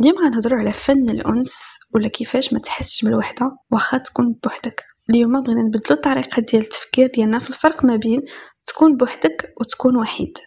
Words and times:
اليوم 0.00 0.18
غنهضروا 0.18 0.58
على 0.58 0.72
فن 0.72 1.10
الأنس 1.10 1.56
ولا 1.94 2.08
كيفاش 2.08 2.52
ما 2.52 2.58
تحسش 2.58 3.04
بالوحدة؟ 3.04 3.56
واخا 3.70 3.98
تكون 3.98 4.34
بوحدك. 4.44 4.84
اليوم 5.10 5.40
بغينا 5.40 5.62
نبدلو 5.62 5.96
الطريقة 5.96 6.42
ديال 6.42 6.62
التفكير 6.62 7.10
ديالنا 7.14 7.38
في 7.38 7.50
الفرق 7.50 7.84
ما 7.84 7.96
بين 7.96 8.22
تكون 8.66 8.96
بوحدك 8.96 9.52
وتكون 9.60 9.96
وحيد. 9.96 10.38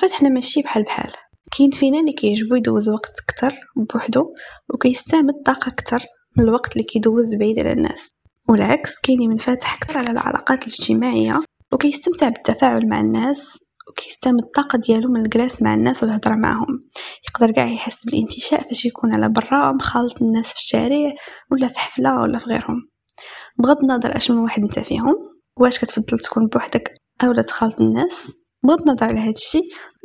فات 0.00 0.12
حنا 0.12 0.28
ماشي 0.28 0.62
بحال 0.62 0.82
بحال. 0.82 1.12
كاين 1.58 1.70
فينا 1.70 2.00
اللي 2.00 2.12
كيعجبو 2.12 2.54
يدوز 2.54 2.88
وقت 2.88 3.12
كتر 3.28 3.52
بوحدو 3.76 4.34
وكيستعمل 4.74 5.32
طاقة 5.46 5.70
كتر 5.70 6.00
من 6.36 6.44
الوقت 6.44 6.72
اللي 6.72 6.84
كيدوز 6.84 7.34
بعيد 7.34 7.58
على 7.58 7.72
الناس. 7.72 8.10
والعكس 8.48 8.98
كاين 9.02 9.18
اللي 9.18 9.28
منفتح 9.28 9.78
كتر 9.78 9.98
على 9.98 10.10
العلاقات 10.10 10.58
الاجتماعية 10.58 11.40
وكيستمتع 11.72 12.28
بالتفاعل 12.28 12.88
مع 12.88 13.00
الناس 13.00 13.58
وكيستعمل 14.00 14.38
الطاقة 14.38 14.78
ديالو 14.78 15.10
من 15.10 15.20
الجلاس 15.20 15.62
مع 15.62 15.74
الناس 15.74 16.02
والهضرة 16.02 16.34
معاهم. 16.34 16.86
يقدر 17.28 17.52
قاع 17.52 17.66
يحس 17.72 18.04
بالانتشاء 18.04 18.62
فاش 18.62 18.84
يكون 18.84 19.14
على 19.14 19.28
برا 19.28 19.72
مخالط 19.72 20.22
الناس 20.22 20.48
في 20.48 20.54
الشارع 20.54 21.14
ولا 21.52 21.68
في 21.68 21.78
حفلة 21.78 22.20
ولا 22.20 22.38
في 22.38 22.46
غيرهم. 22.46 22.88
بغض 23.58 23.78
النظر 23.80 24.16
اش 24.16 24.30
من 24.30 24.38
واحد 24.38 24.62
نتا 24.62 24.80
فيهم 24.80 25.14
واش 25.56 25.78
كتفضل 25.78 26.18
تكون 26.18 26.46
بوحدك 26.46 26.94
اولا 27.24 27.42
تخالط 27.42 27.80
الناس 27.80 28.32
بغض 28.64 28.80
النظر 28.80 29.04
على 29.06 29.20
هادشي 29.20 29.60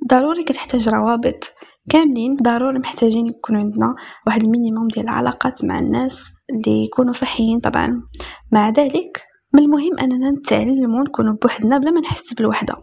ضروري 0.10 0.44
كتحتاج 0.44 0.90
روابط 0.90 1.54
كاملين 1.90 2.36
ضروري 2.42 2.80
محتاجين 2.80 3.28
يكون 3.28 3.56
عندنا 3.56 3.96
واحد 4.28 4.44
ال 4.44 4.49
minimum 4.49 4.88
ديال 4.88 5.06
العلاقات 5.06 5.66
مع 5.66 5.80
الناس 5.80 6.20
اللي 6.52 6.84
يكونوا 6.84 7.14
صحيين 7.14 7.60
طبعا. 7.60 8.04
مع 8.52 8.70
ذلك 8.70 9.22
من 9.54 9.64
المهم 9.64 10.00
أننا 10.00 10.32
نتعلموا 10.32 11.04
نكونوا 11.04 11.34
بوحدنا 11.42 11.78
بلا 11.78 11.92
ما 11.92 12.02
نحس 12.02 12.34
بالوحدة. 12.34 12.76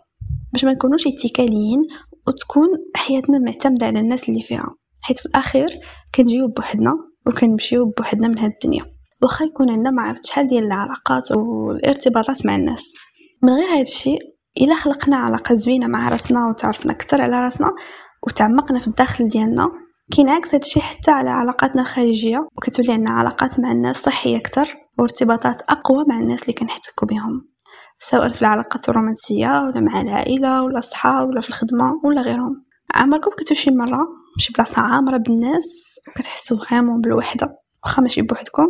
باش 0.53 0.65
ما 0.65 0.73
نكونوش 0.73 1.07
اتكاليين 1.07 1.83
وتكون 2.27 2.69
حياتنا 2.97 3.39
معتمدة 3.39 3.87
على 3.87 4.01
الناس 4.01 4.29
اللي 4.29 4.43
فيها. 4.43 4.75
حيت 5.03 5.19
في 5.19 5.27
الأخير 5.27 5.81
كنجيو 6.15 6.49
بوحدنا 6.49 6.93
وكنمشيو 7.27 7.93
بوحدنا 7.99 8.29
من 8.29 8.39
هاد 8.39 8.53
الدنيا. 8.53 8.85
واخا 9.23 9.45
يكون 9.45 9.71
عندنا 9.71 9.91
ما 9.91 10.15
شحال 10.25 10.47
ديال 10.47 10.65
العلاقات 10.65 11.33
والارتباطات 11.33 12.47
مع 12.47 12.57
الناس. 12.57 12.93
من 13.43 13.53
غير 13.53 13.69
هذا 13.69 13.81
الشيء 13.81 14.19
إلا 14.61 14.77
خلقنا 14.77 15.17
علاقة 15.17 15.55
زوينة 15.55 15.87
مع 15.87 16.09
راسنا 16.09 16.49
وتعرفنا 16.49 16.93
أكثر 16.93 17.23
على 17.23 17.41
راسنا 17.41 17.71
وتعمقنا 18.27 18.79
في 18.79 18.89
الداخل 18.89 19.29
ديالنا 19.29 19.69
كينعكس 20.13 20.55
هادشي 20.55 20.81
حتى 20.81 21.11
على 21.11 21.31
علاقاتنا 21.31 21.83
الخارجية 21.83 22.49
وكتولي 22.57 22.93
عندنا 22.93 23.11
علاقات 23.11 23.61
مع 23.61 23.73
الناس 23.73 23.97
صحية 23.97 24.37
أكثر 24.37 24.77
وارتباطات 24.99 25.63
أقوى 25.63 26.05
مع 26.09 26.19
الناس 26.19 26.43
اللي 26.43 26.53
كنحتكوا 26.53 27.09
بهم. 27.09 27.52
سواء 28.11 28.33
في 28.33 28.43
العلاقات 28.43 28.89
الرومانسية 28.89 29.49
ولا 29.49 29.81
مع 29.81 30.01
العائلة 30.01 30.63
ولا 30.63 30.79
الصحاب 30.79 31.29
ولا 31.29 31.41
في 31.41 31.49
الخدمة 31.49 31.93
ولا 32.05 32.21
غيرهم. 32.21 32.65
عمركم 32.95 33.31
كنتو 33.39 33.55
شي 33.55 33.71
مرة 33.71 34.07
شي 34.39 34.53
بلاصة 34.53 34.83
عامرة 34.83 35.17
بالناس 35.17 35.99
وكتحسوا 36.09 36.57
vraiment 36.57 37.01
بالوحدة 37.01 37.57
واخا 37.85 38.03
ماشي 38.03 38.23
بوحدكم 38.23 38.67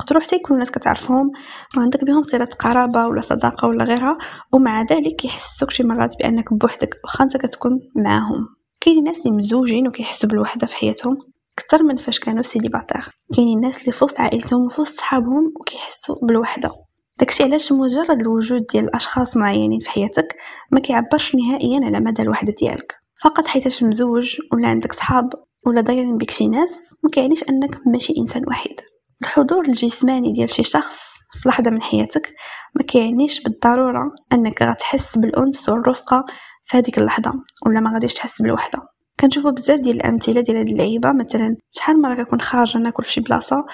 يقدروا 0.00 0.22
حتى 0.22 0.36
يكونوا 0.36 0.58
ناس 0.60 0.70
كتعرفهم 0.70 1.30
وعندك 1.76 2.04
بهم 2.04 2.22
صلة 2.22 2.48
قرابة 2.58 3.06
ولا 3.06 3.20
صداقة 3.20 3.68
ولا 3.68 3.84
غيرها 3.84 4.16
ومع 4.52 4.82
ذلك 4.82 5.24
يحسوك 5.24 5.70
شي 5.70 5.82
مرات 5.82 6.14
بأنك 6.18 6.54
بوحدك 6.54 6.94
واخا 7.04 7.24
أنت 7.24 7.36
كتكون 7.36 7.80
معاهم. 7.96 8.46
كاين 8.80 9.04
ناس 9.04 9.18
اللي 9.18 9.36
مزوجين 9.36 9.88
وكيحسوا 9.88 10.28
بالوحدة 10.28 10.66
في 10.66 10.76
حياتهم 10.76 11.18
أكثر 11.58 11.82
من 11.82 11.96
فاش 11.96 12.18
كانوا 12.18 12.42
célibataires. 12.42 13.08
كاين 13.36 13.56
الناس 13.56 13.80
اللي 13.80 13.92
فوسط 13.92 14.20
عائلتهم 14.20 14.64
وفوسط 14.66 14.98
صحابهم 14.98 15.52
وكيحسوا 15.60 16.16
بالوحدة. 16.22 16.85
داكشي 17.18 17.42
علاش 17.42 17.72
مجرد 17.72 18.20
الوجود 18.20 18.66
ديال 18.66 18.94
أشخاص 18.94 19.36
معينين 19.36 19.80
في 19.80 19.90
حياتك 19.90 20.36
ما 20.72 20.80
كيعبرش 20.80 21.34
نهائيا 21.34 21.80
على 21.84 22.00
مدى 22.00 22.22
الوحدة 22.22 22.54
ديالك. 22.58 22.96
فقط 23.22 23.46
حيتاش 23.46 23.82
مزوج 23.82 24.36
ولا 24.52 24.68
عندك 24.68 24.92
صحاب 24.92 25.30
ولا 25.66 25.80
دايرين 25.80 26.18
بك 26.18 26.30
شي 26.30 26.48
ناس 26.48 26.94
ما 27.02 27.10
كيعنيش 27.10 27.44
أنك 27.50 27.86
ماشي 27.86 28.14
إنسان 28.18 28.42
وحيد 28.48 28.80
الحضور 29.22 29.64
الجسماني 29.64 30.32
ديال 30.32 30.50
شي 30.50 30.62
شخص 30.62 30.98
في 31.30 31.48
لحظة 31.48 31.70
من 31.70 31.82
حياتك 31.82 32.34
ما 32.74 32.82
كيعنيش 32.82 33.42
بالضرورة 33.42 34.10
أنك 34.32 34.62
غتحس 34.62 35.18
بالأنس 35.18 35.68
والرفقة 35.68 36.24
في 36.64 36.76
هذيك 36.76 36.98
اللحظة 36.98 37.32
ولا 37.66 37.80
ما 37.80 37.94
غاديش 37.94 38.14
تحس 38.14 38.42
بالوحدة. 38.42 38.82
كنشوفوا 39.20 39.50
بزاف 39.50 39.80
ديال 39.80 39.96
الأمثلة 39.96 40.40
ديال 40.40 40.56
هاد 40.56 40.68
اللعيبة 40.68 41.12
مثلا 41.12 41.56
شحال 41.70 42.02
مرة 42.02 42.14
كنكون 42.14 42.40
خارجة 42.40 42.78
ناكل 42.78 43.04
في 43.04 43.12
شي 43.12 43.20
بلاصة 43.20 43.64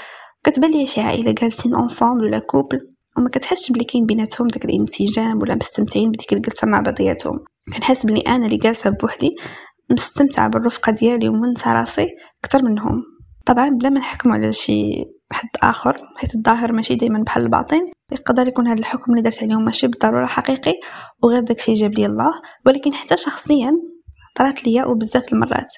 كتبان 0.44 0.70
لي 0.70 0.86
شي 0.86 1.00
عائلة 1.00 1.32
جالسين 1.32 1.74
ensemble 1.74 2.24
ولا 2.24 2.38
couple 2.38 2.91
وما 3.18 3.28
كتحسش 3.28 3.72
بلي 3.72 3.84
كاين 3.84 4.04
بيناتهم 4.04 4.48
داك 4.48 4.64
الانسجام 4.64 5.38
ولا 5.42 5.54
مستمتعين 5.54 6.10
بديك 6.10 6.32
الجلسة 6.32 6.66
مع 6.66 6.80
بعضياتهم 6.80 7.38
كنحس 7.74 8.06
بلي 8.06 8.20
أنا 8.20 8.46
اللي 8.46 8.56
جالسة 8.56 8.90
بوحدي 8.90 9.30
مستمتعة 9.90 10.48
بالرفقة 10.48 10.92
ديالي 10.92 11.28
ومنسة 11.28 11.70
راسي 11.70 12.06
أكثر 12.44 12.64
منهم. 12.64 13.02
طبعا 13.46 13.68
بلا 13.68 13.90
ما 13.90 13.98
نحكموا 13.98 14.34
على 14.34 14.52
شي 14.52 15.04
حد 15.32 15.48
آخر 15.62 15.96
حيت 16.16 16.34
الظاهر 16.34 16.72
ماشي 16.72 16.94
دائما 16.94 17.22
بحال 17.22 17.42
الباطن 17.42 17.80
يقدر 18.12 18.48
يكون 18.48 18.68
هذا 18.68 18.78
الحكم 18.78 19.12
اللي 19.12 19.22
درت 19.22 19.42
عليهم 19.42 19.64
ماشي 19.64 19.86
بالضرورة 19.86 20.26
حقيقي 20.26 20.72
وغير 21.22 21.42
داكشي 21.42 21.74
جاب 21.74 21.94
لي 21.94 22.06
الله. 22.06 22.32
ولكن 22.66 22.94
حتى 22.94 23.16
شخصيا 23.16 23.72
طرات 24.34 24.64
ليا 24.64 24.84
وبزاف 24.84 25.32
المرات. 25.32 25.72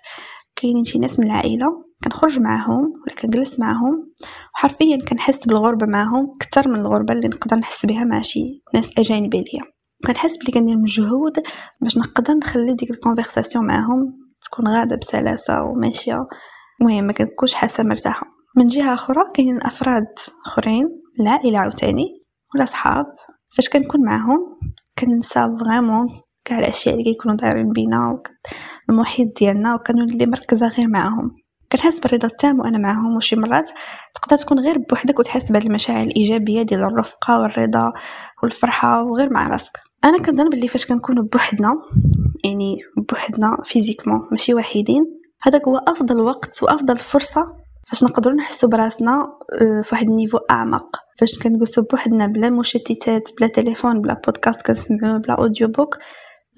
كاينين 0.64 0.84
شي 0.84 0.98
ناس 0.98 1.20
من 1.20 1.26
العائلة 1.26 1.84
كنخرج 2.04 2.38
معاهم 2.38 2.82
ولا 2.84 3.14
كنجلس 3.22 3.60
معاهم 3.60 4.12
وحرفيا 4.54 4.98
كنحس 5.08 5.46
بالغربة 5.46 5.86
معاهم 5.86 6.26
أكثر 6.36 6.68
من 6.68 6.80
الغربة 6.80 7.14
اللي 7.14 7.28
نقدر 7.28 7.56
نحس 7.56 7.86
بها 7.86 8.04
مع 8.04 8.22
شي 8.22 8.62
ناس 8.74 8.90
أجانب 8.98 9.34
ليا 9.34 9.62
كنحس 10.06 10.36
بلي 10.36 10.52
كندير 10.52 10.76
مجهود 10.76 11.32
باش 11.80 11.98
نقدر 11.98 12.34
نخلي 12.34 12.74
ديك 12.74 12.90
ال 12.90 12.96
conversation 12.96 13.66
معاهم 13.66 14.24
تكون 14.40 14.68
غادة 14.68 14.96
بسلاسة 14.96 15.62
وماشية. 15.62 16.26
المهم 16.80 17.04
ما 17.04 17.12
كنكونش 17.12 17.54
حاسة 17.54 17.82
مرتاحة. 17.82 18.26
من 18.56 18.66
جهة 18.66 18.94
أخرى 18.94 19.22
كاينين 19.34 19.62
أفراد 19.62 20.06
آخرين 20.46 20.88
العائلة 21.20 21.58
عاوتاني 21.58 22.06
ولا 22.54 22.64
صحاب. 22.64 23.06
فاش 23.56 23.68
كنكون 23.68 24.04
معاهم 24.04 24.40
كنسى 24.98 25.56
vraiment 25.60 26.08
كاع 26.44 26.58
الاشياء 26.58 26.94
اللي 26.94 27.04
كيكونوا 27.04 27.36
دايرين 27.36 27.68
بينا 27.68 28.22
المحيط 28.90 29.38
ديالنا 29.38 29.74
وكنولي 29.74 30.26
مركزة 30.26 30.68
غير 30.68 30.88
معاهم. 30.88 31.34
كنحس 31.72 31.98
بالرضا 31.98 32.28
التام 32.28 32.60
وأنا 32.60 32.78
معاهم 32.78 33.16
وشي 33.16 33.36
مرات 33.36 33.70
تقدر 34.14 34.36
تكون 34.36 34.60
غير 34.60 34.78
بوحدك 34.78 35.18
وتحس 35.18 35.52
بهاد 35.52 35.64
المشاعر 35.66 36.02
الإيجابية 36.02 36.62
ديال 36.62 36.82
الرفقة 36.82 37.40
والرضا 37.40 37.92
والفرحة 38.42 39.02
وغير 39.02 39.32
مع 39.32 39.48
راسك. 39.48 39.78
أنا 40.04 40.18
كنظن 40.18 40.48
بلي 40.48 40.68
فاش 40.68 40.86
كنكونوا 40.86 41.24
بوحدنا 41.32 41.74
يعني 42.44 42.76
بوحدنا 43.08 43.58
physiquement 43.64 44.20
ماشي 44.30 44.54
وحيدين 44.54 45.04
هذاك 45.42 45.68
هو 45.68 45.76
أفضل 45.76 46.20
وقت 46.20 46.62
وأفضل 46.62 46.96
فرصة 46.96 47.44
فاش 47.88 48.04
نقدروا 48.04 48.34
نحسوا 48.34 48.68
براسنا 48.68 49.12
آه، 49.62 49.82
في 49.82 49.88
واحد 49.94 50.08
ال 50.08 50.12
niveau 50.12 50.38
أعمق. 50.50 50.96
فاش 51.20 51.38
كنجلسوا 51.38 51.84
بوحدنا 51.90 52.26
بلا 52.26 52.50
مشتتات 52.50 53.28
بلا 53.38 53.48
تليفون 53.48 54.00
بلا 54.00 54.20
بودكاست 54.26 54.62
كنسمعوه 54.62 55.18
بلا 55.18 55.34
audiobook 55.34 55.98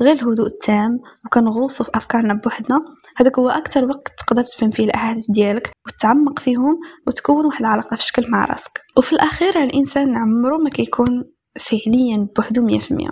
غير 0.02 0.12
الهدوء 0.12 0.46
التام 0.46 1.00
وكنغوصوا 1.26 1.86
في 1.86 1.90
أفكارنا 1.94 2.34
بوحدنا. 2.34 2.80
هذاك 3.16 3.38
هو 3.38 3.48
أكثر 3.48 3.84
وقت 3.84 4.08
تقدر 4.18 4.42
تفهم 4.42 4.70
فيه 4.70 4.84
الأحاسيس 4.84 5.30
ديالك 5.30 5.70
وتعمق 5.86 6.38
فيهم 6.38 6.80
وتكون 7.06 7.46
واحد 7.46 7.60
العلاقة 7.60 7.96
في 7.96 8.02
شكل 8.02 8.30
مع 8.30 8.44
راسك. 8.44 8.80
وفي 8.96 9.12
الأخير 9.12 9.62
الإنسان 9.62 10.16
عمره 10.16 10.56
ما 10.56 10.70
كيكون 10.70 11.24
فعليا 11.58 12.28
بوحدو 12.36 12.62
مية 12.62 12.78
في 12.78 12.90
المية 12.90 13.10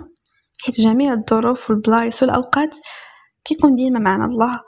حيت 0.65 0.81
جميع 0.81 1.13
الظروف 1.13 1.69
والبلايص 1.69 2.23
والأوقات 2.23 2.75
كيكون 3.45 3.71
ديما 3.71 3.99
معنا 3.99 4.25
الله. 4.25 4.61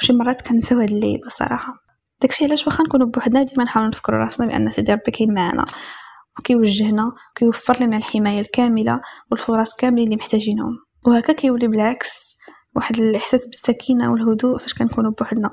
وشي 0.00 0.12
مرات 0.12 0.48
كنساو 0.48 0.78
هاد 0.78 0.90
اللي 0.90 1.20
بصراحة. 1.26 1.74
داكشي 2.22 2.44
علاش 2.44 2.66
واخا 2.66 2.84
نكونوا 2.84 3.06
بوحدنا 3.06 3.42
ديما 3.42 3.64
نحاولوا 3.64 3.90
نفكروا 3.90 4.18
راسنا 4.18 4.46
بأن 4.46 4.70
سيدي 4.70 4.92
ربي 4.92 5.10
كاين 5.10 5.34
معنا 5.34 5.64
وكيوجهنا 6.38 7.12
وكيوفر 7.30 7.82
لنا 7.84 7.96
الحماية 7.96 8.40
الكاملة 8.40 9.00
والفرص 9.30 9.74
كاملين 9.74 10.04
اللي 10.04 10.16
محتاجينهم. 10.16 10.83
وهكا 11.06 11.32
كيولي 11.32 11.68
بالعكس 11.68 12.34
واحد 12.76 12.96
الإحساس 12.96 13.46
بالسكينة 13.46 14.12
والهدوء 14.12 14.58
فاش 14.58 14.74
كنكونوا 14.74 15.10
بوحدنا. 15.10 15.50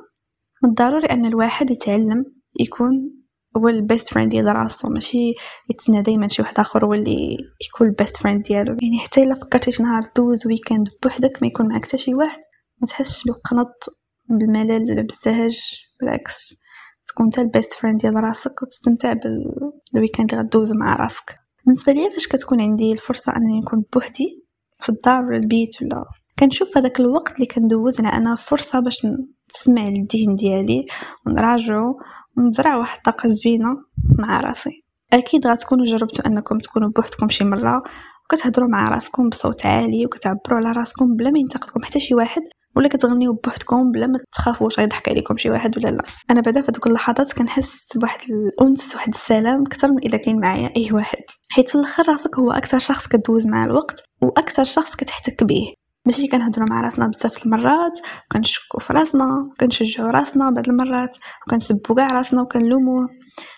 من 0.64 0.70
الضروري 0.70 1.06
أن 1.06 1.26
الواحد 1.26 1.72
يتعلم 1.72 2.26
يكون 2.60 2.92
هو 3.58 3.68
ال 3.68 3.77
best 3.77 4.14
friend 4.14 4.32
ديال 4.32 4.56
راسو. 4.56 4.90
ماشي 4.90 5.34
يتسنى 5.70 6.02
دائما 6.02 6.28
شي 6.28 6.42
واحد 6.42 6.60
آخر 6.60 6.86
هو 6.86 6.94
اللي 6.94 7.38
يكون 7.68 7.88
ال 7.88 7.94
best 7.94 8.18
friend 8.18 8.42
ديالو. 8.44 8.74
يعني 8.82 9.00
حتى 9.00 9.24
إلا 9.24 9.34
فكرتي 9.34 9.72
شي 9.72 9.84
نهار 9.84 10.04
دوز 10.16 10.48
weekend 10.48 10.88
بوحدك 11.04 11.38
ما 11.42 11.48
يكون 11.48 11.68
معك 11.68 11.86
حتى 11.86 11.98
شي 11.98 12.14
واحد 12.14 12.40
ما 12.82 12.88
تحسش 12.88 13.24
بالقنط 13.24 13.86
بالملل 14.30 14.92
ولا 14.92 15.02
بالزهق. 15.02 15.60
بالعكس 16.00 16.56
تكون 17.06 17.26
انت 17.26 17.40
ال 17.40 17.47
best 17.47 17.74
friend 17.74 18.02
ديال 18.02 18.24
راسك 18.24 18.64
وتستمتع 18.64 19.14
بال 19.94 20.02
week-end 20.02 20.34
اللي 20.34 20.44
غدوزو 20.44 20.76
مع 20.76 20.96
راسك. 20.96 21.36
بالنسبة 21.66 21.94
ليا 21.94 22.10
فاش 22.10 22.28
كتكون 22.28 22.62
عندي 22.62 22.92
الفرصة 22.92 23.36
أنني 23.36 23.60
نكون 23.60 23.84
بوحدي 23.94 24.41
في 24.82 24.90
الدار 24.90 25.26
ولا 25.26 25.38
البيت 25.38 25.82
ولا. 25.82 26.04
كنشوف 26.40 26.78
هذاك 26.78 27.00
الوقت 27.00 27.36
اللي 27.36 27.46
كندوز 27.46 28.00
أنا 28.00 28.10
أنا 28.10 28.36
فرصة 28.36 28.80
باش 28.80 29.08
نسمع 29.50 29.82
للذهن 29.82 30.36
ديالي 30.36 30.86
ونراجعو 31.26 32.00
ونزرع 32.38 32.78
واحد 32.78 32.98
الطاقة 32.98 33.30
زوينة 33.30 33.78
مع 34.20 34.40
راسي. 34.40 34.84
أكيد 35.14 35.48
غتكونوا 35.48 35.86
جربتوا 35.86 36.28
أنكم 36.28 36.58
تكونوا 36.58 36.90
بوحدكم 36.90 37.30
شي 37.30 37.44
مرة 37.44 37.84
وكتهضروا 38.26 38.70
مع 38.70 38.90
راسكم 38.90 39.30
بصوت 39.30 39.66
عالي 39.66 40.06
وكتعبروا 40.06 40.58
على 40.58 40.72
راسكم 40.72 41.16
بلا 41.20 41.30
ما 41.30 41.40
ينتقدكم 41.40 41.84
حتى 41.84 42.00
شي 42.00 42.16
واحد 42.16 42.42
ولا 42.76 42.88
كتغنيو 42.88 43.34
بوحدكم 43.34 43.92
بلا 43.92 44.08
ما 44.08 44.20
تخافوا 44.32 44.66
واش 44.66 44.80
غيضحك 44.80 45.10
عليكم 45.10 45.38
شي 45.38 45.50
واحد 45.50 45.78
ولا 45.78 45.90
لا. 45.90 46.04
أنا 46.32 46.42
بعدا 46.42 46.62
في 46.62 46.72
هذوك 46.72 46.88
اللحظات 46.88 47.34
كنحس 47.34 47.88
بواحد 47.96 48.20
الأنس 48.30 48.96
واحد 48.96 49.14
السلام 49.14 49.62
أكثر 49.62 49.88
من 49.88 49.98
اذا 49.98 50.18
كاين 50.18 50.40
معايا 50.40 50.72
أي 50.78 50.90
واحد. 50.92 51.24
حيت 51.52 51.70
في 51.70 51.76
الآخر 51.76 52.10
راسك 52.10 52.40
هو 52.40 52.52
أكثر 52.52 52.80
شخص 52.80 53.08
كدوز 53.08 53.48
مع 53.48 53.66
الوقت 53.66 54.04
وأكثر 54.22 54.64
شخص 54.64 54.96
كتحتك 54.96 55.44
به 55.44 55.74
ماشي 56.06 56.28
كنهضروا 56.28 56.68
مع 56.70 56.82
راسنا 56.82 57.08
بزاف 57.08 57.46
المرات 57.46 58.00
وكنشكو 58.26 58.80
في 58.80 58.94
راسنا 58.94 59.26
وكنشجعوا 59.52 60.12
راسنا 60.12 60.50
بعض 60.50 60.70
المرات 60.70 61.18
وكنسبوا 61.48 61.96
كاع 61.96 62.08
راسنا 62.08 62.42
وكنلوموه. 62.42 63.08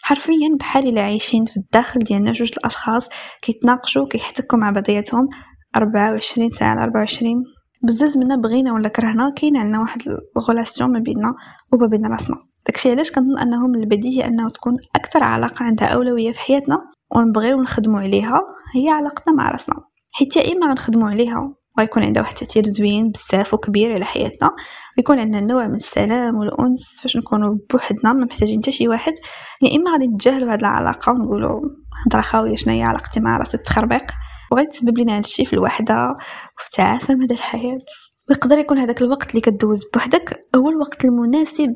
حرفيا 0.02 0.58
بحال 0.60 0.88
إلا 0.88 1.02
عايشين 1.02 1.46
في 1.46 1.58
الداخل 1.58 2.00
ديالنا 2.00 2.32
جوج 2.32 2.52
الأشخاص 2.58 3.08
كيتناقشوا 3.42 4.08
كيحتكوا 4.08 4.60
مع 4.60 4.72
بعضياتهم 4.72 5.30
24 5.76 6.50
ساعة 6.50 6.70
على 6.70 6.84
24 6.84 7.44
بزاف 7.84 8.18
منا 8.18 8.36
بغينا 8.36 8.74
ولا 8.74 8.90
كرهنا 8.90 9.34
كاين 9.36 9.58
عندنا 9.58 9.80
واحد 9.80 10.02
الغولاسيون 10.38 10.92
ما 10.92 11.00
بيننا 11.00 11.34
وما 11.74 11.88
بين 11.88 12.06
راسنا. 12.06 12.38
داكشي 12.66 12.92
علاش 12.92 13.12
كنظن 13.12 13.38
انه 13.40 13.68
من 13.68 13.76
البديهي 13.76 14.28
انه 14.28 14.50
تكون 14.50 14.78
أكثر 14.96 15.24
علاقة 15.24 15.64
عندها 15.66 15.88
أولوية 15.88 16.32
في 16.32 16.40
حياتنا 16.40 16.78
ونبغيو 17.16 17.62
نخدموا 17.62 18.00
عليها 18.00 18.42
هي 18.76 18.90
علاقتنا 18.90 19.34
مع 19.34 19.52
راسنا. 19.52 19.93
حيت 20.16 20.36
يا 20.36 20.54
إما 20.54 20.68
غنخدموا 20.68 21.10
عليها 21.10 21.56
ويكون 21.78 22.04
عندها 22.04 22.22
واحد 22.22 22.34
التأثير 22.34 22.64
زوين 22.64 23.12
بزاف 23.12 23.54
وكبير 23.54 23.94
على 23.94 24.06
حياتنا 24.06 24.50
ويكون 24.98 25.20
عندنا 25.20 25.42
نوع 25.42 25.68
من 25.68 25.76
السلام 25.76 26.36
والأنس 26.36 27.00
فاش 27.02 27.18
نكونوا 27.18 27.56
بوحدنا 27.72 28.14
ما 28.14 28.26
محتاجين 28.26 28.60
حتى 28.62 28.72
شي 28.72 28.88
واحد 28.88 29.14
يا 29.62 29.76
إما 29.76 29.92
غادي 29.92 30.08
نتجاهلوا 30.08 30.54
هاد 30.54 30.60
العلاقة 30.60 31.12
ونقولوا 31.12 31.60
هضره 32.06 32.22
خاوية 32.22 32.56
شنو 32.56 32.74
هي 32.74 32.84
علاقتي 32.84 33.20
مع 33.20 33.38
راسي 33.38 33.58
تخربيق 33.58 34.06
وغيتسبب 34.52 34.98
لينا 34.98 35.18
هادشي 35.18 35.46
في 35.46 35.54
الوحدة 35.54 36.16
وفي 36.60 36.72
تعاسة 36.72 37.16
مدى 37.16 37.34
الحياة. 37.34 37.80
ويقدر 38.30 38.58
يكون 38.58 38.78
هذاك 38.78 39.02
الوقت 39.02 39.30
اللي 39.30 39.42
كدوز 39.42 39.84
بوحدك 39.94 40.42
هو 40.56 40.70
الوقت 40.70 41.06
المناسب. 41.06 41.74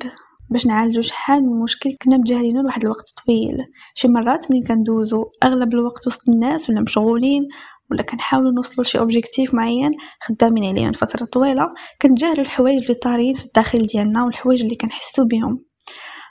باش 0.50 0.66
نعالجو 0.66 1.02
شحال 1.02 1.44
من 1.44 1.60
مشكل 1.64 1.94
كنا 2.02 2.18
مجاهلينه 2.18 2.62
لواحد 2.62 2.84
الوقت 2.84 3.14
طويل. 3.26 3.58
شي 3.96 4.08
مرات 4.08 4.52
ملي 4.52 4.68
كندوزو 4.68 5.26
أغلب 5.44 5.74
الوقت 5.74 6.08
وسط 6.08 6.30
الناس 6.30 6.70
ولا 6.70 6.82
مشغولين 6.82 7.48
ولا 7.92 8.04
كنحاولوا 8.04 8.52
نوصلوا 8.52 8.86
لشي 8.86 9.00
objectif 9.00 9.54
معين 9.54 9.92
خدامين 10.22 10.66
عليه 10.66 10.86
من 10.86 10.92
فتره 10.92 11.26
طويلة 11.26 11.66
كنتجاهلوا 12.02 12.40
الحوايج 12.42 12.82
اللي 12.82 12.94
طارين 12.94 13.36
في 13.36 13.46
الداخل 13.46 13.82
ديالنا 13.82 14.26
والحوايج 14.26 14.64
اللي 14.64 14.76
كنحسوا 14.76 15.26
بهم 15.26 15.66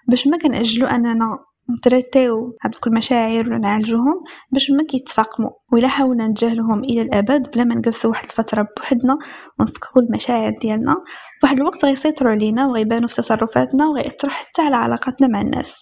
باش 0.09 0.27
ما 0.27 0.39
كنأجلوا 0.39 0.97
أننا 0.97 1.39
نتريتيو 1.71 2.57
هادوك 2.65 2.87
المشاعر 2.87 3.49
ولا 3.49 3.59
نعالجوهم 3.59 4.21
باش 4.53 4.71
ما 4.71 4.85
كيتفاقموا. 4.85 5.51
وإلا 5.73 5.89
حاولنا 5.89 6.29
نتجاهلوهم 6.29 6.85
إلى 6.85 7.03
الأبد 7.03 7.51
بلا 7.51 7.65
ما 7.65 7.75
نجلسوا 7.75 8.11
واحد 8.11 8.25
الفترة 8.25 8.69
بوحدنا 8.77 9.19
ونفككوا 9.61 10.03
المشاعر 10.03 10.55
ديالنا. 10.63 10.97
فواحد 11.43 11.57
الوقت 11.57 11.85
غيسيطروا 11.85 12.33
علينا 12.33 12.67
وغيبانوا 12.67 13.09
في 13.09 13.15
تصرفاتنا 13.15 13.87
وغيأثروا 13.87 14.33
حتى 14.33 14.63
على 14.63 14.77
علاقاتنا 14.77 15.29
مع 15.29 15.41
الناس. 15.41 15.77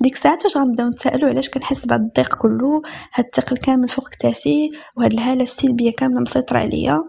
ديك 0.00 0.12
الساعات 0.12 0.44
واش 0.44 0.56
غنبداو 0.56 0.88
نتسائلوا 0.88 1.28
علاش 1.28 1.48
كنحس 1.48 1.86
بهاد 1.86 2.00
الضيق 2.00 2.34
كله 2.34 2.82
هاد 3.14 3.24
الثقل 3.24 3.56
كامل 3.56 3.88
فوق 3.88 4.08
كتافي 4.08 4.68
وهاد 4.96 5.12
الحالة 5.12 5.42
السلبية 5.42 5.92
كاملة 5.92 6.20
مسيطرة 6.20 6.58
عليا. 6.58 7.00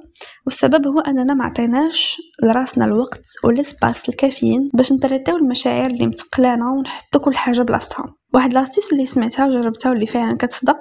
والسبب 0.45 0.87
هو 0.87 0.99
أننا 0.99 1.33
ما 1.33 1.45
عطيناش 1.45 2.17
لراسنا 2.43 2.85
الوقت 2.85 3.25
وال 3.43 3.60
espace 3.60 4.09
الكافيين 4.09 4.69
باش 4.73 4.93
نتريتيو 4.93 5.37
المشاعر 5.37 5.87
اللي 5.87 6.07
متقلانا 6.07 6.71
ونحطو 6.71 7.19
كل 7.19 7.35
حاجة 7.35 7.61
بلاصتها. 7.61 8.18
واحد 8.33 8.53
l'astuce 8.53 8.93
اللي 8.93 9.05
سمعتها 9.05 9.45
وجربتها 9.45 9.89
واللي 9.89 10.05
فعلا 10.05 10.37
كتصدق 10.37 10.79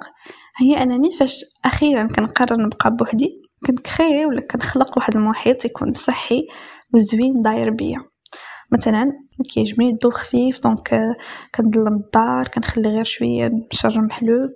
هي 0.61 0.83
أنني 0.83 1.11
فاش 1.11 1.45
أخيرا 1.65 2.07
كنقرر 2.07 2.65
نبقى 2.65 2.95
بوحدي 2.95 3.41
كنكري 3.65 4.25
ولا 4.25 4.41
كنخلق 4.41 4.97
واحد 4.97 5.15
المحيط 5.15 5.65
يكون 5.65 5.93
صحي 5.93 6.47
وزوين 6.93 7.41
داير 7.41 7.69
بيا. 7.69 7.99
مثلا 8.71 9.11
كيعجبني 9.53 9.89
الضو 9.89 10.11
خفيف 10.11 10.59
donc 10.63 11.01
كنظلم 11.55 11.95
الدار 11.95 12.47
كنخلي 12.47 12.89
غير 12.89 13.03
شوية 13.03 13.49
شرجم 13.71 14.01
محلول. 14.01 14.55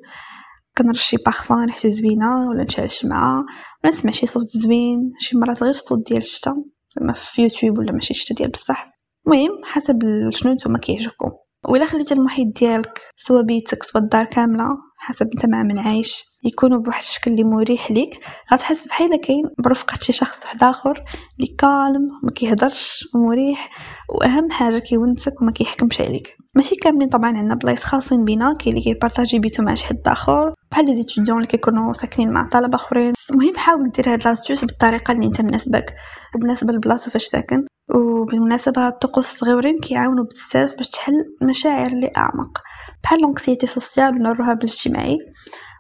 كنرش 0.78 1.01
شي 1.01 1.18
بارفان 1.18 1.66
ريحتو 1.66 1.89
زوينة 1.89 2.50
ولا 2.50 2.63
نشعل 2.63 2.92
شمعه 2.92 3.46
ولا 3.84 3.94
نسمع 3.94 4.12
شي 4.12 4.25
صوت 4.25 4.48
زوين 4.50 5.12
شي 5.19 5.38
مرات 5.38 5.63
غير 5.63 5.72
الصوت 5.72 6.07
ديال 6.07 6.18
الشتا 6.18 6.54
زعما 6.98 7.13
في 7.13 7.42
يوتيوب 7.42 7.78
ولا 7.78 7.92
ماشي 7.92 8.12
الشتا 8.12 8.36
ديال 8.36 8.50
بصح. 8.50 8.88
المهم 9.28 9.63
حسب 9.63 10.00
شنو 10.30 10.54
نتوما 10.54 10.78
كيعجبكم. 10.78 11.31
ولا 11.69 11.86
خليتي 11.86 12.13
المحيط 12.13 12.48
ديالك 12.60 13.01
سوا 13.15 13.42
بيتك 13.42 13.83
سوا 13.83 14.01
الدار 14.01 14.25
كاملة 14.25 14.77
حسب 14.98 15.25
أنت 15.25 15.45
مع 15.45 15.63
من 15.63 15.80
عايش. 15.80 16.24
يكونوا 16.45 16.80
بواحد 16.80 17.01
الشكل 17.01 17.31
اللي 17.31 17.44
مريح 17.44 17.92
ليك. 17.92 18.19
غتحس 18.54 18.88
بحال 18.88 19.21
كاين 19.21 19.44
برفقة 19.60 19.95
شي 20.01 20.13
شخص 20.13 20.44
واحد 20.45 20.63
آخر 20.63 21.04
اللي 21.39 21.56
calme 21.58 22.08
ما 22.24 22.31
كيهضرش 22.31 23.07
ومريح 23.15 23.69
وأهم 24.10 24.51
حاجة 24.51 24.80
كيونسك 24.80 25.42
وما 25.42 25.51
كيحكمش 25.51 26.01
عليك. 26.01 26.38
ماشي 26.56 26.75
كاملين 26.75 27.10
طبعا 27.10 27.38
عندنا 27.38 27.56
بلايص 27.56 27.83
خاصين 27.83 28.25
بينا 28.25 28.54
كاين 28.54 28.74
اللي 28.74 28.83
كيبارطاجي 28.83 29.39
بيتو 29.39 29.63
مع 29.63 29.74
شي 29.74 29.86
حد 29.86 30.07
آخر. 30.07 30.54
بحال 30.71 30.86
les 30.86 30.96
étudiants 30.96 31.38
اللي 31.38 31.48
كيكونوا 31.48 31.94
ساكنين 31.94 32.31
مع 32.31 32.48
طلبة 32.51 32.75
أخرين. 32.75 33.13
المهم 33.31 33.57
حاول 33.57 33.89
دير 33.89 34.13
هاد 34.13 34.27
l'astuce 34.28 34.66
بالطريقة 34.65 35.12
اللي 35.12 35.25
أنت 35.25 35.42
مناسبك. 35.42 35.95
وبالنسبة 36.36 36.74
للبلاصة 36.74 37.12
فاش 37.12 37.24
ساكن. 37.24 37.65
وبالمناسبة 37.90 38.88
الطقوس 38.88 39.32
الصغيورين 39.34 39.78
كيعاونوا 39.80 40.26
بزاف 40.26 40.76
باش 40.76 40.90
تحل 40.90 41.14
مشاعر 41.42 41.88
اللي 41.88 42.12
أعمق 42.18 42.62
بحال 43.04 43.22
l'anxiété 43.22 43.68
sociale 43.68 44.16
ولا 44.16 44.32
الرهاب 44.32 44.58
الاجتماعي 44.58 45.18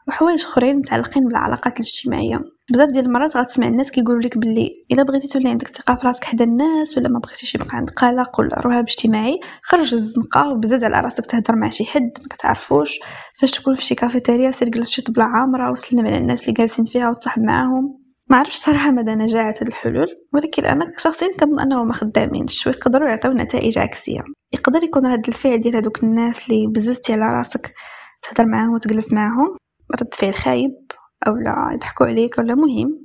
وحوايج 0.07 0.41
أخرين 0.41 0.77
متعلقين 0.77 1.23
بالعلاقات 1.27 1.79
الاجتماعية. 1.79 2.41
بزاف 2.71 2.89
ديال 2.89 3.05
المرات 3.05 3.37
غتسمع 3.37 3.67
الناس 3.67 3.91
كيقولوا 3.91 4.21
لك 4.21 4.37
باللي 4.37 4.69
إلا 4.91 5.03
بغيتي 5.03 5.27
تولي 5.27 5.49
عندك 5.49 5.67
ثقة 5.67 5.95
في 5.95 6.07
راسك 6.07 6.23
حدا 6.23 6.43
الناس 6.43 6.97
ولا 6.97 7.09
ما 7.09 7.19
بغيتيش 7.19 7.55
يبقى 7.55 7.67
عندك 7.73 7.93
قلق 7.93 8.39
ولا 8.39 8.55
رهاب 8.59 8.83
اجتماعي 8.87 9.39
خرج 9.63 9.93
الزنقة 9.93 10.49
وبزز 10.49 10.83
على 10.83 10.99
راسك 10.99 11.25
تهضر 11.25 11.55
مع 11.55 11.69
شي 11.69 11.85
حد 11.85 12.01
ما 12.01 12.27
كتعرفوش 12.29 12.99
فاش 13.39 13.51
تكون 13.51 13.73
في 13.75 13.83
شي 13.83 13.95
كافيتيريا 13.95 14.51
سير 14.51 14.69
جلس 14.69 14.89
شي 14.89 15.01
طبلة 15.01 15.23
عامرة 15.23 15.71
وسلم 15.71 16.07
على 16.07 16.17
الناس 16.17 16.41
اللي 16.41 16.53
جالسين 16.53 16.85
فيها 16.85 17.09
وتصاحب 17.09 17.41
معاهم. 17.41 18.02
ما 18.29 18.37
عرفش 18.37 18.55
صراحة 18.55 18.91
مدى 18.91 19.15
نجاعة 19.15 19.53
هاد 19.61 19.67
الحلول 19.67 20.07
ولكن 20.33 20.65
أنا 20.65 20.89
شخصيا 20.97 21.27
كنظن 21.39 21.59
أنهم 21.59 21.87
ما 21.87 21.93
خدامينش 21.93 22.67
ويقدروا 22.67 23.09
يعطيو 23.09 23.31
نتائج 23.31 23.77
عكسية. 23.77 24.21
يقدر 24.53 24.83
يكون 24.83 25.13
رد 25.13 25.27
الفعل 25.27 25.59
ديال 25.59 25.75
هادوك 25.75 26.03
الناس 26.03 26.49
اللي 26.49 26.67
بززتي 26.67 27.13
على 27.13 27.37
راسك 27.37 27.73
تهضر 28.21 28.49
معاهم 28.49 28.73
وتجلس 28.73 29.13
معاهم 29.13 29.55
رد 30.01 30.13
فعل 30.13 30.33
خايب 30.33 30.71
أو 31.27 31.35
لا 31.35 31.69
يضحكوا 31.73 32.05
عليك 32.05 32.37
ولا 32.37 32.55
مهم. 32.55 32.97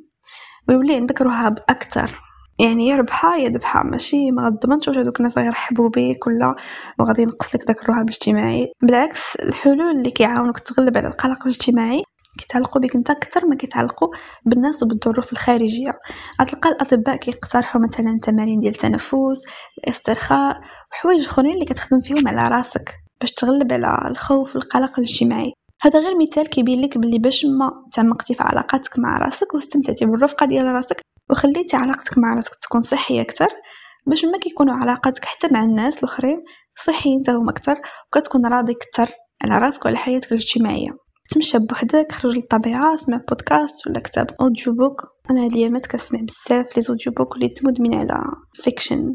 ويولي 0.68 0.94
عندك 0.94 1.22
رهاب 1.22 1.58
أكثر 1.68 2.10
يعني 2.60 2.88
يا 2.88 2.96
ربحة 2.96 3.36
يا 3.36 3.48
ذبحة 3.48 3.82
ماشي 3.84 4.30
ما 4.30 4.42
غضمنش 4.42 4.88
واش 4.88 4.98
هادوك 4.98 5.18
الناس 5.20 5.38
غيرحبوا 5.38 5.88
بك 5.88 6.26
ولا 6.26 6.54
وغادي 7.00 7.22
ينقص 7.22 7.54
لك 7.54 7.64
داك 7.66 7.82
الرهاب 7.82 8.08
الاجتماعي. 8.08 8.72
بالعكس 8.82 9.36
الحلول 9.36 9.96
اللي 9.96 10.10
كيعاونوك 10.10 10.58
تغلب 10.58 10.96
على 10.98 11.08
القلق 11.08 11.42
الاجتماعي 11.46 12.02
كيتعلقوا 12.38 12.80
بك 12.80 12.94
انت 12.96 13.10
أكثر 13.10 13.46
ما 13.46 13.56
كيتعلقوا 13.56 14.08
بالناس 14.44 14.82
وبالظروف 14.82 15.32
الخارجية. 15.32 15.90
غتلقى 16.42 16.68
الأطباء 16.68 17.16
كيقترحوا 17.16 17.80
مثلا 17.80 18.18
تمارين 18.22 18.58
ديال 18.58 18.72
التنفس 18.72 19.42
الاسترخاء 19.78 20.60
وحوايج 20.92 21.26
أخرين 21.26 21.54
اللي 21.54 21.64
كتخدم 21.64 22.00
فيهم 22.00 22.28
على 22.28 22.56
راسك 22.56 22.94
باش 23.20 23.32
تغلب 23.32 23.72
على 23.72 24.10
الخوف 24.10 24.56
والقلق 24.56 24.98
الاجتماعي. 24.98 25.52
هذا 25.82 25.98
غير 25.98 26.12
مثال 26.22 26.48
كيبين 26.48 26.80
لك 26.80 26.98
باللي 26.98 27.18
باش 27.18 27.44
ما 27.44 27.70
تعمقتي 27.92 28.34
في 28.34 28.42
علاقاتك 28.42 28.98
مع 28.98 29.18
راسك 29.18 29.54
واستمتعتي 29.54 30.06
بالرفقة 30.06 30.46
ديال 30.46 30.66
راسك 30.66 31.00
وخليتي 31.30 31.76
علاقتك 31.76 32.18
مع 32.18 32.34
راسك 32.34 32.54
تكون 32.54 32.82
صحية 32.82 33.20
أكثر 33.20 33.48
باش 34.06 34.24
ما 34.24 34.38
كيكونوا 34.38 34.74
علاقاتك 34.74 35.24
حتى 35.24 35.48
مع 35.52 35.64
الناس 35.64 35.98
الأخرين 35.98 36.44
صحيين 36.86 37.22
حتى 37.22 37.32
هما 37.32 37.50
أكثر 37.50 37.80
وكتكون 38.06 38.46
راضي 38.46 38.72
أكثر 38.72 39.14
على 39.44 39.58
راسك 39.58 39.84
وعلى 39.84 39.96
حياتك 39.96 40.32
الاجتماعية. 40.32 41.07
تمشى 41.28 41.58
بوحدك 41.58 42.12
خرج 42.12 42.36
للطبيعة 42.36 42.96
سمع 42.96 43.20
بودكاست 43.28 43.86
ولا 43.86 44.00
كتاب 44.00 44.26
audiobook 44.40 45.02
أنا 45.30 45.44
هاد 45.44 45.52
الايامات 45.52 45.86
كنسمع 45.86 46.20
بزاف 46.20 46.76
les 46.76 46.82
audiobooks 46.88 47.36
اللي 47.36 47.52
مدمن 47.62 47.94
على 47.94 48.22
fiction 48.54 49.14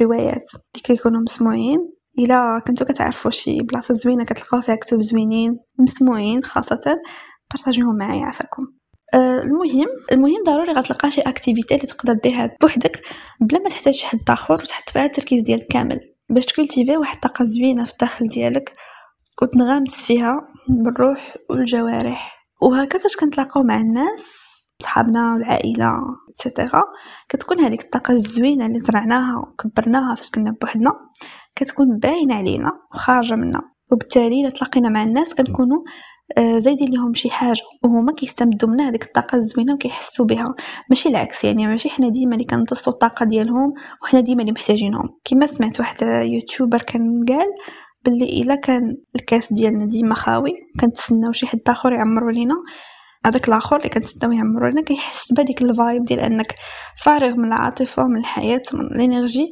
روايات 0.00 0.42
اللي 0.54 0.82
كيكونوا 0.84 1.20
مسموعين. 1.20 1.78
إلا 2.18 2.62
كنتو 2.66 2.84
كتعرفوا 2.84 3.30
شي 3.30 3.62
بلاصة 3.62 3.94
زوينة 3.94 4.24
كتلقاو 4.24 4.60
فيها 4.60 4.76
كتب 4.76 5.02
زوينين 5.02 5.58
مسموعين 5.78 6.42
خاصة 6.42 7.00
بارطاجيوهم 7.50 7.96
معايا 7.98 8.24
عفاكم. 8.24 8.62
أه 9.14 9.40
المهم 9.40 9.86
المهم 10.12 10.42
ضروري 10.46 10.72
غتلقى 10.72 11.10
شي 11.10 11.20
activité 11.20 11.74
اللي 11.74 11.86
تقدر 11.86 12.12
ديرها 12.12 12.56
بوحدك 12.60 13.02
بلا 13.40 13.58
ما 13.58 13.68
تحتاج 13.68 13.94
شي 13.94 14.06
حد 14.06 14.30
آخر 14.30 14.54
وتحط 14.54 14.90
فيها 14.90 15.04
التركيز 15.04 15.42
ديالك 15.42 15.66
كامل. 15.66 16.00
باش 16.30 16.46
تكولتيفي 16.46 16.96
واحد 16.96 17.14
الطاقة 17.14 17.44
زوينة 17.44 17.84
في 17.84 17.92
الداخل 17.92 18.26
ديالك 18.26 18.72
وتنغمس 19.42 19.94
فيها 19.94 20.48
بالروح 20.68 21.36
والجوارح. 21.50 22.48
وهكا 22.62 22.98
فاش 22.98 23.16
كنتلاقاو 23.16 23.62
مع 23.62 23.80
الناس 23.80 24.34
صحابنا 24.82 25.34
والعائلة 25.34 25.92
اتسيتيرا 26.28 26.82
كتكون 27.28 27.60
هذيك 27.60 27.84
الطاقة 27.84 28.12
الزوينة 28.12 28.66
اللي 28.66 28.78
زرعناها 28.78 29.38
وكبرناها 29.38 30.14
فاش 30.14 30.30
كنا 30.30 30.54
بوحدنا 30.60 30.90
كتكون 31.56 31.98
باينة 31.98 32.34
علينا 32.34 32.70
وخارجة 32.94 33.34
منا. 33.34 33.62
وبالتالي 33.92 34.40
إلا 34.40 34.50
تلاقينا 34.50 34.88
مع 34.88 35.02
الناس 35.02 35.34
كنكونوا 35.34 35.82
آه، 36.38 36.58
زايدين 36.58 36.88
ليهم 36.88 37.14
شي 37.14 37.30
حاجة 37.30 37.62
وهما 37.84 38.12
كيستمدوا 38.12 38.68
منها 38.68 38.88
هذيك 38.88 39.04
الطاقة 39.04 39.36
الزوينة 39.36 39.74
وكيحسوا 39.74 40.26
بها. 40.26 40.54
ماشي 40.90 41.08
العكس 41.08 41.44
يعني 41.44 41.66
ماشي 41.66 41.90
حنا 41.90 42.08
ديما 42.08 42.34
اللي 42.34 42.44
كنتصلوا 42.44 42.94
الطاقة 42.94 43.26
ديالهم 43.26 43.72
وحنا 44.02 44.20
ديما 44.20 44.40
اللي 44.40 44.52
محتاجينهم. 44.52 45.08
كما 45.24 45.46
سمعت 45.46 45.80
واحد 45.80 46.02
يوتيوبر 46.02 46.82
كان 46.82 47.24
قال 47.28 47.46
باللي 48.06 48.40
إلا 48.40 48.54
كان 48.54 48.96
الكاس 49.16 49.52
ديالنا 49.52 49.86
ديما 49.86 50.14
خاوي 50.14 50.50
كنتسناو 50.80 51.32
شي 51.32 51.46
حد 51.46 51.60
آخر 51.68 51.92
يعمرو 51.92 52.28
لينا 52.28 52.54
هذاك 53.26 53.48
الآخر 53.48 53.76
اللي 53.76 53.88
كنتسناو 53.88 54.32
يعمرو 54.32 54.68
لنا 54.68 54.82
كيحس 54.82 55.32
بهذيك 55.32 55.62
ال 55.62 55.70
vibe 55.70 56.04
ديال 56.04 56.20
أنك 56.20 56.54
فارغ 57.04 57.36
من 57.36 57.44
العاطفة 57.44 58.06
من 58.06 58.16
الحياة 58.16 58.62
من 58.72 58.80
ال 58.80 58.90
energy 58.90 59.50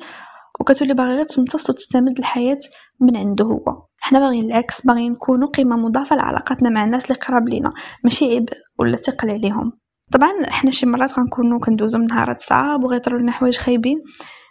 وكتولي 0.61 0.95
باغي 0.95 1.15
غير 1.15 1.25
تمتص 1.25 1.71
وتستمد 1.71 2.19
الحياة 2.19 2.59
من 3.01 3.17
عنده 3.17 3.45
هو. 3.45 3.87
حنا 4.01 4.19
باغيين 4.19 4.45
العكس 4.45 4.81
باغيين 4.81 5.13
نكونوا 5.13 5.49
قيمه 5.49 5.77
مضافة 5.77 6.17
لعلاقاتنا 6.17 6.71
مع 6.71 6.85
الناس 6.85 7.05
اللي 7.05 7.15
قراب 7.15 7.49
لينا 7.49 7.73
ماشي 8.05 8.25
عيب 8.25 8.49
ولا 8.79 8.97
ثقل 8.97 9.31
عليهم. 9.31 9.73
طبعا 10.13 10.33
حنا 10.51 10.71
شي 10.71 10.87
مرات 10.87 11.19
غنكونوا 11.19 11.59
كندوزو 11.59 11.99
من 11.99 12.07
نهارات 12.07 12.41
صعاب 12.41 12.85
وغيطروا 12.85 13.19
لنا 13.19 13.33
حوايج 13.33 13.57
خايبين 13.57 13.99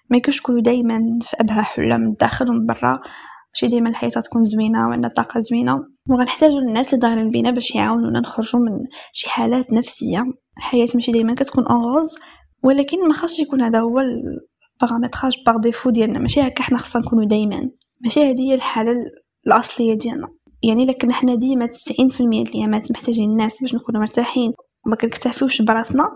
ما 0.10 0.18
يكونش 0.18 0.42
دائما 0.50 1.00
في 1.22 1.36
ابها 1.40 1.62
حلة 1.62 1.98
من 1.98 2.08
الداخل 2.08 2.50
ومن 2.50 2.66
برا. 2.66 3.02
ماشي 3.54 3.68
ديما 3.68 3.90
الحياة 3.90 4.10
تكون 4.10 4.46
زوينة 4.46 4.88
وعندنا 4.88 5.08
طاقة 5.08 5.40
زوينة 5.40 5.86
وغنحتاجو 6.10 6.58
الناس 6.58 6.94
اللي 6.94 7.00
دايرين 7.00 7.30
بينا 7.30 7.52
باش 7.52 7.76
يعاونونا 7.76 8.20
نخرجوا 8.20 8.60
من 8.60 8.72
شي 9.12 9.30
حالات 9.30 9.74
نفسية. 9.74 10.24
الحياة 10.58 10.88
ماشي 10.96 11.12
ديما 11.12 11.34
كتكون 11.34 11.68
en 11.68 11.84
rose 11.84 12.16
ولكن 12.64 13.08
ما 13.08 13.14
خاصش 13.14 13.40
يكون 13.40 13.62
هذا 13.62 13.80
هو 13.80 14.00
ال 14.00 14.11
paramétrage 14.11 15.34
par 15.46 15.58
défaut 15.58 15.90
ديالنا. 15.90 16.20
ماشي 16.20 16.42
هكا 16.42 16.64
حنا 16.64 16.78
خصنا 16.78 17.02
نكونوا 17.02 17.26
دايما. 17.26 17.62
ماشي 18.02 18.30
هذه 18.30 18.42
هي 18.42 18.56
الحالة 18.56 18.96
الأصلية 19.48 19.94
ديالنا. 19.94 20.28
يعني 20.64 20.86
لكن 20.86 21.14
حنا 21.14 21.36
ديما 21.36 21.68
90% 21.68 21.72
ديال 22.20 22.48
الأيامات 22.48 22.92
محتاجين 22.92 23.30
الناس 23.30 23.62
باش 23.62 23.76
نكونوا 23.76 24.02
مرتاحين. 24.02 24.54
وما 24.86 24.96
كنكتفيوش 24.96 25.62
براسنا. 25.62 26.16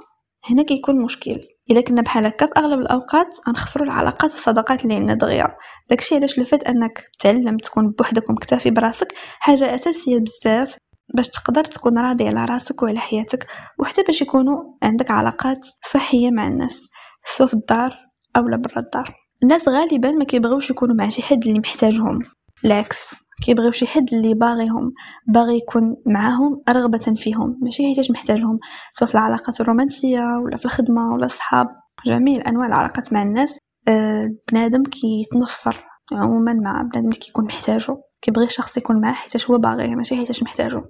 هنا 0.52 0.64
كيكون 0.64 1.04
مشكل. 1.04 1.40
الا 1.72 1.82
كنا 1.82 2.02
بحال 2.02 2.26
هكا 2.26 2.46
في 2.46 2.52
أغلب 2.58 2.80
الأوقات 2.80 3.28
غنخسروا 3.48 3.86
العلاقات 3.86 4.32
والصداقات 4.32 4.84
اللي 4.84 4.96
عندنا 4.96 5.14
دغيا. 5.14 5.48
داكشي 5.90 6.16
علاش 6.16 6.38
لو 6.38 6.44
فات 6.44 6.64
أنك 6.64 7.04
تعلم 7.20 7.58
تكون 7.58 7.92
بوحدك 7.92 8.30
ومكتفي 8.30 8.72
براسك 8.72 9.14
حاجة 9.40 9.76
أساسية 9.76 10.20
بزاف 10.20 10.78
باش 11.16 11.28
تقدر 11.28 11.64
تكون 11.64 11.98
راضي 11.98 12.28
على 12.28 12.46
راسك 12.50 12.84
وعلى 12.84 13.00
حياتك 13.00 13.48
وحتى 13.80 14.04
باش 14.04 14.22
يكونوا 14.22 14.64
عندك 14.84 15.12
علاقات 15.12 15.68
صحية 15.94 16.32
مع 16.32 16.48
الناس 16.48 16.88
سواء 17.26 17.48
في 17.48 17.54
الدار 17.54 17.98
أو 18.38 18.42
برا 18.44 18.80
الدار. 18.80 19.14
الناس 19.44 19.68
غالبا 19.70 20.12
ما 20.12 20.26
كيبغيوش 20.26 20.70
يكونوا 20.70 20.96
مع 20.96 21.10
شي 21.10 21.22
حد 21.22 21.48
اللي 21.48 21.60
محتاجهم. 21.60 22.18
العكس 22.66 22.98
كيبغيو 23.44 23.72
شي 23.72 23.88
حد 23.88 24.14
اللي 24.14 24.34
باغيهم 24.34 24.94
باغي 25.28 25.58
يكون 25.58 25.96
معاهم 26.08 26.62
رغبة 26.70 26.98
فيهم 26.98 27.60
ماشي 27.62 27.84
حيتاش 27.84 28.12
محتاجهم 28.12 28.60
سواء 28.92 29.10
في 29.10 29.16
العلاقات 29.16 29.62
الرومانسية 29.62 30.22
ولا 30.46 30.58
في 30.58 30.66
الخدمة 30.66 31.14
ولا 31.14 31.26
الصحاب. 31.26 31.68
جميع 32.06 32.50
أنواع 32.50 32.68
العلاقات 32.68 33.14
مع 33.14 33.24
الناس 33.24 33.60
آه 33.88 34.30
بنادم 34.52 34.84
كيتنفر 34.84 35.86
عموما 36.14 36.54
مع 36.54 36.82
بنادم 36.82 37.08
اللي 37.08 37.20
كيكون 37.20 37.46
محتاجو. 37.46 37.98
كيبغي 38.22 38.50
شخص 38.50 38.78
يكون 38.78 39.02
معاه 39.02 39.14
حيتاش 39.14 39.50
هو 39.50 39.58
باغيه 39.58 39.96
ماشي 39.96 40.16
حيتاش 40.16 40.44
محتاجو. 40.44 40.82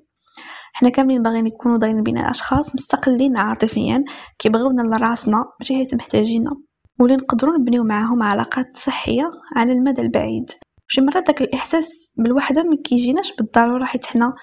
حنا 0.74 0.90
كاملين 0.90 1.24
باغيين 1.24 1.48
يكونوا 1.48 1.78
دايرين 1.78 2.04
بينا 2.04 2.30
أشخاص 2.30 2.76
مستقلين 2.76 3.38
عاطفيا 3.38 4.04
كيبغيونا 4.40 4.82
لراسنا 4.82 5.44
ماشي 5.60 5.76
حيت 5.76 5.96
محتاجيننا 5.96 6.52
واللي 7.00 7.16
نقدروا 7.16 7.58
نبنيو 7.58 7.84
معاهم 7.84 8.24
علاقات 8.24 8.78
صحية 8.78 9.24
على 9.56 9.72
المدى 9.72 10.02
البعيد. 10.02 10.52
شي 10.88 11.01
مرات 11.01 11.27
داك 11.27 11.41
الإحساس 11.41 12.12
بالوحدة 12.15 12.63
ما 12.63 12.77
كيجيناش 12.86 13.36
بالضرورة 13.36 13.86
حيت 13.86 14.06
حنا 14.06 14.34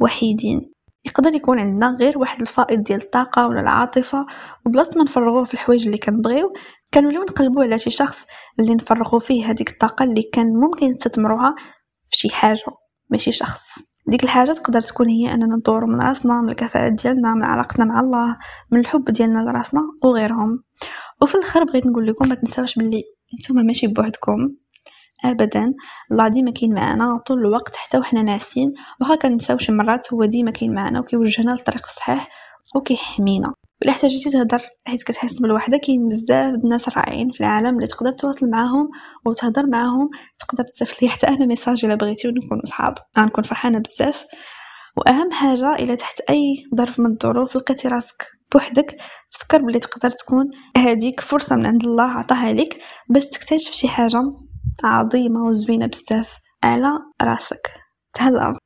وحيدين. 0.00 0.60
يقدر 1.04 1.34
يكون 1.34 1.58
عندنا 1.58 1.96
غير 2.00 2.18
واحد 2.18 2.40
الفائض 2.40 2.82
ديال 2.82 3.02
الطاقة 3.02 3.46
ولا 3.46 3.60
العاطفة 3.60 4.26
وبلاصة 4.66 4.98
ما 4.98 5.04
نفرغوه 5.04 5.44
في 5.44 5.54
الحوايج 5.54 5.86
اللي 5.86 5.98
كنبغيو. 5.98 6.52
كنوليو 6.94 7.22
نقلبوا 7.22 7.62
على 7.64 7.78
شي 7.78 7.90
شخص 7.90 8.24
اللي 8.60 8.74
نفرغوا 8.74 9.20
فيه 9.20 9.50
هذيك 9.50 9.70
الطاقة 9.70 10.04
اللي 10.04 10.22
كان 10.22 10.46
ممكن 10.46 10.86
نستثمروها 10.90 11.54
في 12.10 12.16
شي 12.16 12.28
حاجة 12.28 12.62
ماشي 13.10 13.32
شخص. 13.32 13.62
ديك 14.08 14.24
الحاجة 14.24 14.52
تقدر 14.52 14.80
تكون 14.80 15.08
هي 15.08 15.34
أننا 15.34 15.56
نطوروا 15.56 15.88
من 15.88 16.00
راسنا 16.00 16.40
من 16.40 16.50
الكفاءات 16.50 16.92
ديالنا 16.92 17.34
من 17.34 17.44
علاقتنا 17.44 17.84
مع 17.84 18.00
الله 18.00 18.38
من 18.70 18.80
الحب 18.80 19.04
ديالنا 19.04 19.38
لراسنا 19.38 19.80
وغيرهم. 20.04 20.62
وفي 21.22 21.34
الآخر 21.34 21.64
بغيت 21.64 21.86
نقول 21.86 22.06
لكم 22.06 22.28
ما 22.28 22.34
تنساوش 22.34 22.74
باللي 22.74 23.02
نتوما 23.40 23.62
ماشي 23.62 23.86
بوحدكم. 23.86 24.56
ابدا. 25.24 25.74
الله 26.12 26.28
ديما 26.28 26.50
كاين 26.50 26.74
معنا 26.74 27.18
طول 27.26 27.38
الوقت 27.38 27.76
حتى 27.76 27.98
وحنا 27.98 28.22
ناعسين 28.22 28.72
واخا 29.00 29.14
كنساو 29.14 29.58
شي 29.58 29.72
مرات 29.72 30.12
هو 30.12 30.24
ديما 30.24 30.50
كاين 30.50 30.74
معنا 30.74 31.00
وكيوجهنا 31.00 31.50
للطريق 31.50 31.86
الصحيح 31.86 32.28
وكيحمينا. 32.76 33.54
الا 33.82 33.92
احتاجتي 33.92 34.30
تهضر 34.30 34.62
حيت 34.86 35.02
كتحس 35.02 35.40
بالوحدة 35.40 35.76
كاين 35.76 36.08
بزاف 36.08 36.54
الناس 36.64 36.88
رائعين 36.88 37.30
في 37.30 37.40
العالم 37.40 37.76
اللي 37.76 37.86
تقدر 37.86 38.12
تواصل 38.12 38.50
معاهم 38.50 38.90
وتهضر 39.26 39.66
معاهم. 39.66 40.10
تقدر 40.38 40.64
تصيفط 40.64 41.02
لي 41.02 41.08
حتى 41.08 41.28
أنا 41.28 41.46
ميساج 41.46 41.84
إلا 41.84 41.94
بغيتي 41.94 42.28
ونكونوا 42.28 42.66
صحاب. 42.66 42.94
غنكون 43.18 43.44
فرحانة 43.44 43.78
بزاف. 43.78 44.24
وأهم 44.96 45.32
حاجة 45.32 45.74
إلا 45.74 45.94
تحت 45.94 46.20
أي 46.20 46.64
ظرف 46.74 47.00
من 47.00 47.06
الظروف 47.06 47.56
لقيتي 47.56 47.88
راسك 47.88 48.26
بوحدك 48.52 48.96
تفكر 49.30 49.62
بلي 49.62 49.78
تقدر 49.78 50.10
تكون 50.10 50.50
هذيك 50.76 51.20
فرصة 51.20 51.56
من 51.56 51.66
عند 51.66 51.84
الله 51.84 52.04
عطاها 52.04 52.52
لك 52.52 52.78
باش 53.08 53.26
تكتشف 53.26 53.72
شي 53.72 53.88
حاجة 53.88 54.22
عظيمة 54.84 55.44
وزوينة 55.44 55.86
بزاف. 55.86 56.36
على 56.64 56.98
راسك. 57.22 57.70
تهلا 58.14 58.65